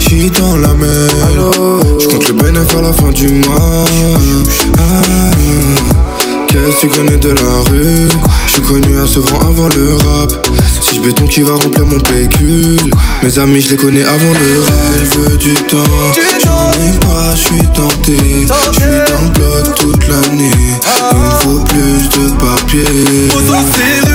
[0.00, 1.10] J'suis dans la mer.
[1.98, 3.84] J'compte le bénéfice à la fin du mois.
[4.78, 5.26] Ah.
[6.48, 8.08] Qu'est-ce que tu connais de la rue?
[8.46, 10.48] J'suis connu à Sevran avant le rap
[10.80, 12.90] Si je béton qui va remplir mon pécule
[13.22, 15.76] Mes amis je les connais avant le veut du temps
[17.00, 18.16] Pas, j'suis tenté.
[18.72, 20.50] J'suis dans le bloc toute l'année.
[21.12, 24.05] Il me faut plus de papier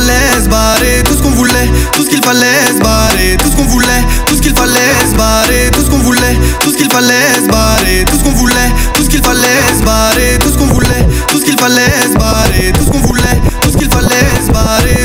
[0.00, 3.56] fallait se barrer Tout ce qu'on voulait, tout ce qu'il fallait se barrer Tout ce
[3.56, 6.90] qu'on voulait, tout ce qu'il fallait se barrer Tout ce qu'on voulait, tout ce qu'il
[6.90, 10.58] fallait se barrer Tout ce qu'on voulait, tout ce qu'il fallait se barrer Tout ce
[10.58, 13.90] qu'on voulait, tout ce qu'il fallait se barrer Tout ce qu'on voulait, tout ce qu'il
[13.90, 14.99] fallait se barrer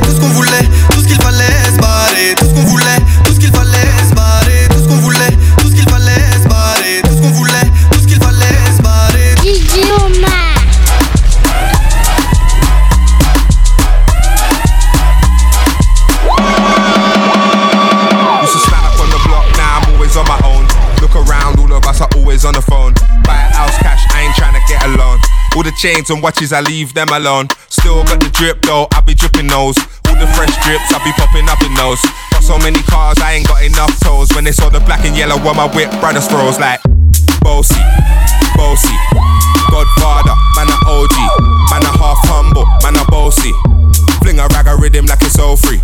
[25.85, 27.45] chains and watches, I leave them alone.
[27.69, 29.77] Still got the drip though, I be dripping those.
[30.09, 32.01] All the fresh drips, I be popping up in those.
[32.33, 34.33] Got so many cars, I ain't got enough toes.
[34.33, 36.81] When they saw the black and yellow on my whip, brothers froze like
[37.45, 37.77] Bossy,
[38.57, 38.97] Bossy,
[39.69, 41.17] Godfather, man a OG,
[41.69, 43.53] man a half humble, man a bossy.
[44.25, 45.81] Fling a rag a rhythm like it's all free.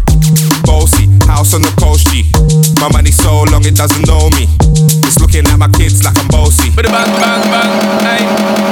[0.65, 2.25] Bossy, house on the coast G.
[2.81, 4.49] My money so long it doesn't know me.
[5.05, 6.73] It's looking at my kids like I'm bossy.
[6.73, 7.71] Bang bang bang,
[8.01, 8.23] hey.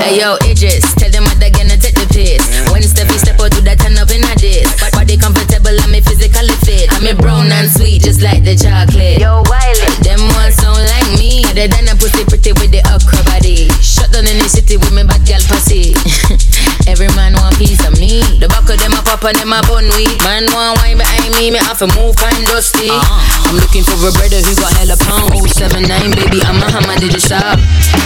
[0.01, 2.43] Hey yo, Idris, tell them what they're gonna take the piss.
[2.71, 4.67] When Steffi step out, do that turn up in a diss.
[4.91, 6.91] Body comfortable, I'm a physically fit.
[6.91, 9.23] I'm a brown and sweet, just like the chocolate.
[9.23, 11.47] Yo, Wiley, them ones sound like me.
[11.55, 13.71] They done a pussy pretty with the okra body.
[13.79, 15.95] Shut down in the city with me bad girl pussy.
[16.91, 18.19] Every man want piece of me.
[18.43, 20.19] The back of them a pop and them a bun weed.
[20.27, 22.91] Man want wine behind me, me have to move kind dusty.
[22.91, 23.47] Uh-huh.
[23.47, 25.31] I'm looking for a brother who got hella pound.
[25.39, 25.87] 079,
[26.19, 27.55] baby, I'm a hammer, did you shop?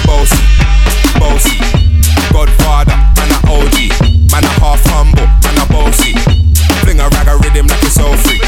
[0.06, 0.38] Bossy,
[1.18, 1.58] bossy,
[2.34, 3.78] Godfather, man a OG,
[4.34, 6.18] man a half humble, man a bossy.
[6.82, 8.42] Fling a rag a rhythm like it's all free.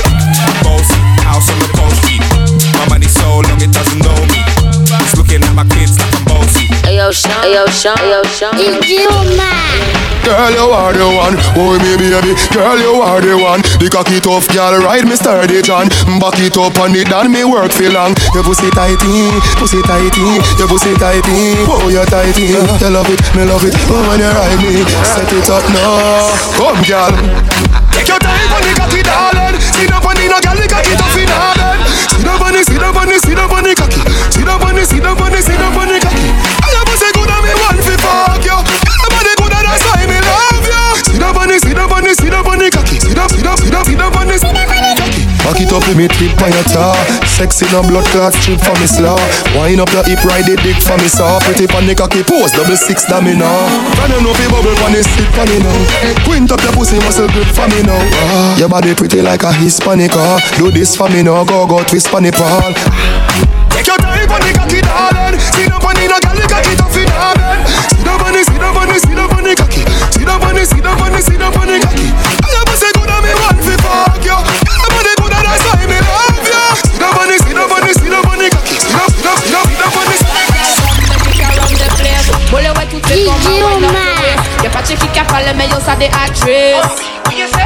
[0.65, 2.17] Bossy, house on the coast G.
[2.81, 4.41] My money so long it doesn't know me.
[5.05, 6.65] It's looking at my kids like I'm bossy.
[6.89, 8.57] Ayo, Sean, ayo, Sean, ayo, Sean.
[8.57, 9.84] DJ Omar.
[10.25, 11.37] Girl, you are the one.
[11.53, 12.33] Oh, me baby.
[12.49, 13.61] Girl, you are the one.
[13.77, 15.85] The cocky tough girl, ride me sturdy John.
[16.17, 18.17] Back it up on it, and me work for long.
[18.33, 19.29] Your pussy tighty,
[19.61, 21.61] pussy tighty, your pussy tighty.
[21.69, 22.57] Oh, you tighty.
[22.57, 23.77] You love it, me love it.
[23.85, 24.81] Oh, when you ride me,
[25.13, 26.33] set it up now.
[26.57, 27.13] Come, girl.
[27.93, 29.61] Take your time on the cocky, darling.
[29.61, 31.29] Sit up on the no girl, the cocky tough in.
[32.17, 33.17] Sit up on the, sit up on the,
[45.45, 46.97] Back it up, let me tip on your tar.
[47.29, 49.13] Sexy no blood clot strip for me slaw.
[49.53, 51.37] Wind up your hip, ride it dick for me saw.
[51.45, 53.69] Pretty pon the cocky pose, double six that me now.
[54.01, 55.77] Run on up your bubble pon the stick for me now.
[56.25, 58.01] Quint up your pussy muscle grip for me now.
[58.25, 60.17] Ah, your body pretty like a Hispanic.
[60.17, 62.73] Ah, do this for me now, go go twist pon the pole.
[63.69, 65.37] Take your time pon the cocky, darling.
[65.37, 66.09] Sit up on the
[84.85, 87.01] c'est qui qui a parlé, mais yo, ça des actrices.
[87.35, 87.57] Yo, ça.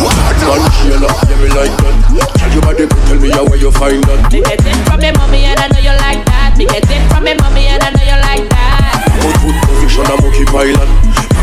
[0.00, 1.94] Man, Sheila, yeah, me like that.
[2.38, 4.32] Tell your body, tell me how you find that.
[4.32, 6.56] Me get it from me mommy and I know you like that.
[6.56, 9.10] Me get it from me mommy and I know you like that.
[9.20, 10.88] Put foot position a monkey pilot.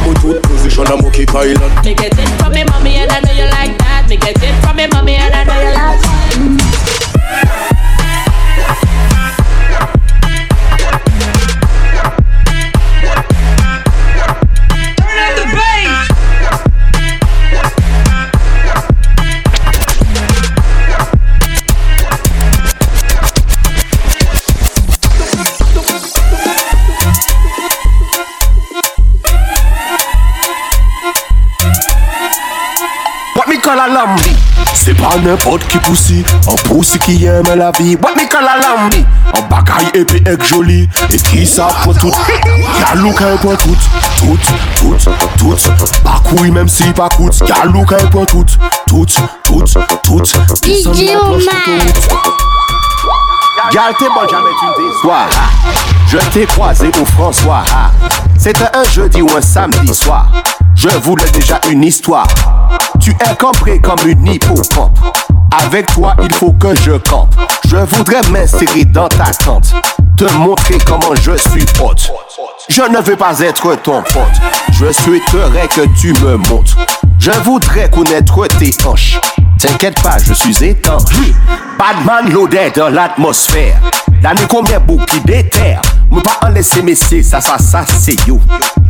[0.03, 1.71] Put foot position a monkey pilot.
[1.83, 4.07] Me get it from me mommy and I know you like that.
[4.09, 5.80] Me get it from me mommy and I know you like that.
[35.11, 37.95] Pas n'importe qui poussi, un poussi qui aime la vie.
[37.95, 39.05] What me call a lambi?
[39.33, 42.13] Un bagaille épais et joli, et qui ça pour tout.
[42.79, 43.75] Y'a look un pour tout,
[44.17, 44.37] tout,
[44.77, 44.95] tout,
[45.37, 45.55] tout.
[46.03, 47.41] Pas couille même si pas coûte.
[47.47, 48.45] Y'a look un pour tout,
[48.87, 49.57] tout, tout, tout.
[49.57, 51.49] Planche d'autoroute.
[53.71, 55.27] Gal, t'es bon, jamais tu ne déçois.
[56.07, 57.63] Je t'ai croisé au François.
[58.37, 60.27] C'était un jeudi ou un samedi soir.
[60.75, 62.27] Je voulais déjà une histoire.
[62.99, 64.97] Tu es cambré comme une hippocampe.
[65.63, 67.35] Avec toi, il faut que je campe.
[67.67, 69.73] Je voudrais m'insérer dans ta tente.
[70.17, 72.11] Te montrer comment je suis pote.
[72.69, 74.41] Je ne veux pas être ton pote.
[74.71, 76.77] Je souhaiterais que tu me montres.
[77.19, 79.19] Je voudrais connaître tes hanches.
[79.61, 81.03] T'inquiète pas, je suis étanche.
[81.77, 83.79] Badman l'odeur dans l'atmosphère.
[84.23, 85.81] La nuit combien bouc qui déterre.
[86.09, 88.39] Mou pas en laisser messier, ça, ça, ça, c'est yo.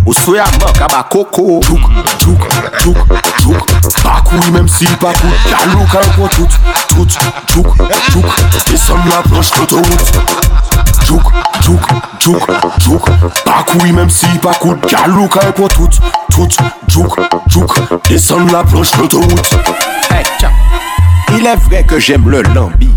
[0.06, 1.60] Ou soya manque à ma coco.
[1.62, 1.82] Tchouk,
[2.20, 2.40] tchouk,
[2.80, 2.98] tchouk,
[3.38, 4.02] tchouk.
[4.02, 5.32] Pas couille, même si pas coûte.
[5.52, 6.48] La louque en tout.
[6.88, 7.06] Tout,
[7.48, 7.68] tchouk,
[8.10, 8.26] tchouk.
[8.74, 10.12] Et somme l'approche d'autoroute.
[11.04, 11.24] Tchouk,
[11.62, 11.82] tchouk,
[12.18, 12.48] tchouk,
[12.80, 13.10] tchouk.
[13.44, 14.90] Pas couille, même si pas coûte.
[14.90, 15.90] La louque en tout.
[16.32, 16.48] Tout,
[16.88, 17.20] tchouk,
[17.50, 17.78] tchouk.
[18.10, 19.54] Et somme l'approche d'autoroute.
[20.10, 20.52] Hey, tchouk.
[21.38, 22.90] Il est vrai que j'aime le lambi.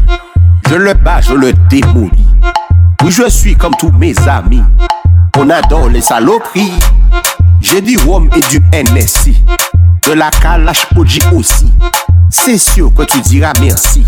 [0.68, 2.26] Je le bats, je le démolis.
[3.02, 4.62] Oui, je suis comme tous mes amis.
[5.36, 6.72] On adore les saloperies.
[7.60, 9.42] J'ai du rhum et du NSI.
[10.06, 11.72] De la Kalash OG aussi.
[12.30, 14.04] C'est sûr que tu diras merci.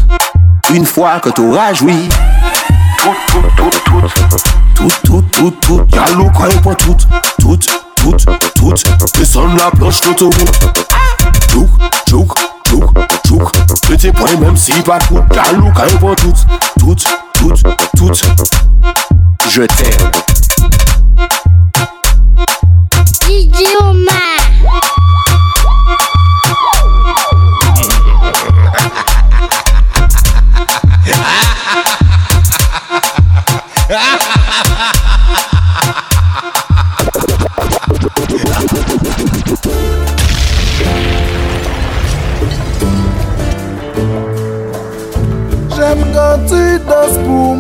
[0.74, 2.09] Une fois que t'auras joui.
[2.99, 4.01] Tout, tout, tout, tout.
[4.74, 5.87] Tout, tout, tout, tout.
[6.16, 6.97] L'eau quand il prend tout,
[7.39, 7.57] tout,
[7.97, 8.16] tout,
[8.55, 8.74] tout.
[9.16, 10.83] Descends la planche d'autoroute.
[11.51, 11.68] Chouk,
[12.09, 12.35] chouk,
[12.69, 12.85] chouk,
[13.27, 13.53] chouk
[13.89, 16.47] Petit point même si pas tout la look, un pour toutes,
[16.79, 17.07] toutes,
[17.95, 18.23] toutes,
[19.49, 20.45] Je t'aime.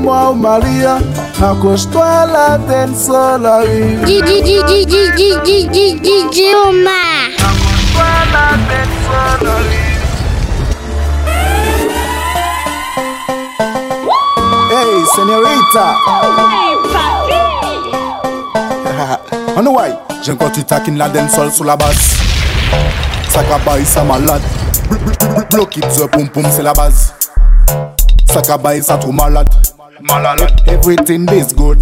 [0.06, 0.98] moi, Maria,
[1.42, 2.94] accroche-toi la tête
[14.70, 15.86] Hey, señorita.
[19.56, 19.92] On the way,
[20.22, 22.16] tu taquines la dancehall sous la basse.
[23.30, 24.42] Ça cabaye, ça malade.
[25.50, 27.12] Block it, poum poum, c'est la base.
[28.26, 29.48] Ça cabaye, ça trop malade.
[30.02, 31.78] Malalet Everything is good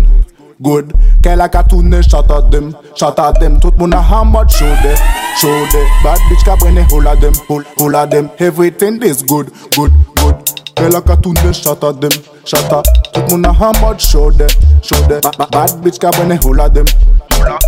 [0.62, 0.92] Good.
[1.22, 4.70] Kè la ka toune Shot at dem Shot at dem Tout moun a hamad Show
[4.82, 4.94] de
[5.40, 5.82] Show de.
[6.04, 9.92] Bad bitch ka brene Hold at dem Hold, hold at dem Everything is good Good
[10.22, 10.54] Good.
[10.76, 14.48] Kè la ka toune Shot at dem Shot at Tout moun a hamad Show de
[14.82, 15.20] Show de.
[15.50, 16.86] Bad bitch ka brene Hold at dem
[17.34, 17.64] Hold at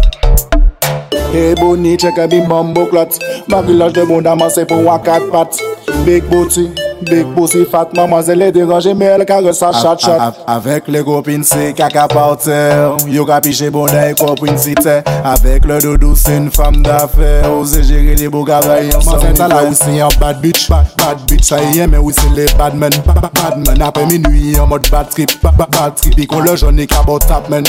[1.34, 3.18] Hey boni cheke bi mambo klat
[3.50, 5.58] Bagilaj de bon damase pou wakat pat
[6.06, 6.85] Big booty.
[7.04, 11.44] Big pussy fat, mamanzel e deranje Me el kare sa chat chat Avek le gopin
[11.44, 16.50] se kaka parter Yo ka piche bonday kopin si te Avek le dodo se n
[16.50, 20.40] fam da fe Ose jere li bo gavay Ansan mwen tala ou se yon bad
[20.40, 20.70] bitch
[21.06, 22.90] Bad bitch a ye men ou se le bad men?
[23.06, 25.30] Bad men apè minuye yon mod bad trip.
[25.42, 27.68] Bad trip ikon le jouni ka bo tap men.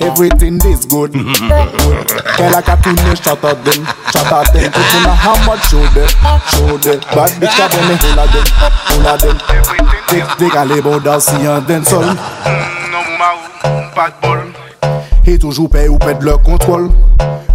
[0.00, 1.12] Everything is good.
[1.12, 4.70] Girl, I got to know, shut up them, shut up them.
[4.72, 6.08] Put in a hammer, show them,
[6.50, 7.00] show them.
[7.14, 8.46] Bad bitch, I want me hold them,
[8.88, 9.36] hold of them.
[10.08, 12.02] Take, take a label down, see and then sol.
[12.02, 12.16] Non,
[13.18, 13.28] ma,
[13.94, 14.52] pas de bol.
[15.38, 16.90] Toujours paye ou pète le contrôle.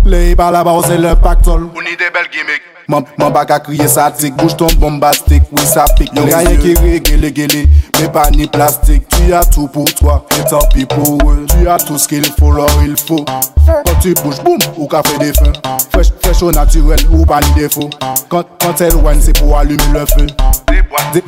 [0.05, 1.67] Les balabas, c'est le pactole.
[1.75, 2.72] On est des belles gimmicks.
[2.87, 7.63] Man baka kriye satik, bouj ton bombastik, oui sa pik Yon ganyen ki regele gele,
[7.99, 11.77] me pa ni plastik Tu ya tou pou toa, etan pi pou we Tu ya
[11.79, 15.55] tou skil fo, lor il fo Kon tu bouj boum, ou ka fe defen
[15.93, 17.87] Fresh ou naturel, ou pa ni defo
[18.31, 20.27] Kant el wen se pou alume le fe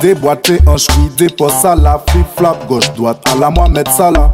[0.02, 4.28] Deboate, anj kri, depos sa la Flip flap, goch doat, ala mwa met sa la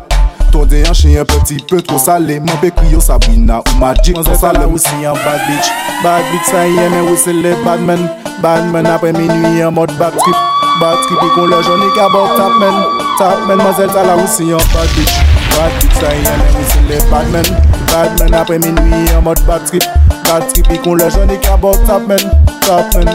[0.53, 4.12] Ton deyan chen yon peti pe tro sale Man pe kriyo Sabrina ou Magic.
[4.16, 5.70] Mwen zon sale ou si yon bad bitch.
[6.05, 8.03] Bad bitch sa yon men ou se le badman
[8.44, 10.36] Badman apre minuy yon mod bad trip.
[10.80, 12.76] Bad trip yon le jouni ka bok tapmen
[13.16, 15.16] Tapmen mwen zel sale ou si yon bad bitch.
[15.57, 17.48] Bad bitch sa yon men ou se le badman
[17.88, 19.88] Badman apre minuy yon mod bad trip.
[20.28, 22.28] Bad trip yon le jouni ka bok tapmen
[22.68, 23.09] Tapmen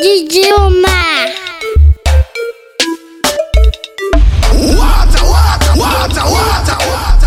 [0.00, 1.28] DJ Omar.
[4.80, 5.09] What?
[5.76, 6.76] water, water.
[6.90, 7.19] water.